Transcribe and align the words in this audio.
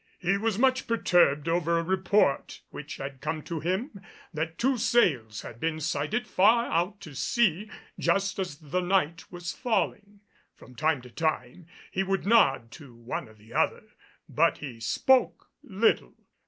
He 0.17 0.35
was 0.35 0.57
much 0.57 0.87
perturbed 0.87 1.47
over 1.47 1.77
a 1.77 1.83
report 1.83 2.61
which 2.71 2.95
had 2.97 3.21
come 3.21 3.43
to 3.43 3.59
him 3.59 4.01
that 4.33 4.57
two 4.57 4.79
sails 4.79 5.43
had 5.43 5.59
been 5.59 5.79
sighted 5.79 6.25
far 6.27 6.65
out 6.65 6.99
to 7.01 7.13
sea 7.13 7.69
just 7.99 8.39
as 8.39 8.57
the 8.57 8.79
night 8.81 9.31
was 9.31 9.53
falling. 9.53 10.21
From 10.55 10.73
time 10.73 11.03
to 11.03 11.11
time 11.11 11.67
he 11.91 12.01
would 12.01 12.25
nod 12.25 12.71
to 12.71 12.95
one 12.95 13.29
or 13.29 13.35
the 13.35 13.53
other, 13.53 13.83
but 14.27 14.57
he 14.57 14.79
spoke 14.79 15.51
little. 15.61 16.15